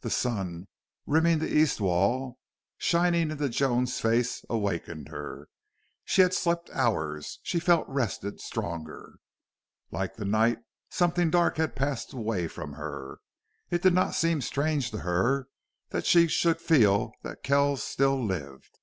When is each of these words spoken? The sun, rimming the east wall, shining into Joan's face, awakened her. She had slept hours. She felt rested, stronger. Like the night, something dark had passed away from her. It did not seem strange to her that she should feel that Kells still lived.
The 0.00 0.10
sun, 0.10 0.66
rimming 1.06 1.38
the 1.38 1.46
east 1.46 1.80
wall, 1.80 2.40
shining 2.76 3.30
into 3.30 3.48
Joan's 3.48 4.00
face, 4.00 4.44
awakened 4.50 5.10
her. 5.10 5.46
She 6.04 6.22
had 6.22 6.34
slept 6.34 6.70
hours. 6.74 7.38
She 7.44 7.60
felt 7.60 7.86
rested, 7.86 8.40
stronger. 8.40 9.14
Like 9.92 10.16
the 10.16 10.24
night, 10.24 10.58
something 10.90 11.30
dark 11.30 11.58
had 11.58 11.76
passed 11.76 12.12
away 12.12 12.48
from 12.48 12.72
her. 12.72 13.18
It 13.70 13.80
did 13.80 13.94
not 13.94 14.16
seem 14.16 14.40
strange 14.40 14.90
to 14.90 14.98
her 15.06 15.46
that 15.90 16.04
she 16.04 16.26
should 16.26 16.60
feel 16.60 17.12
that 17.22 17.44
Kells 17.44 17.80
still 17.84 18.20
lived. 18.26 18.80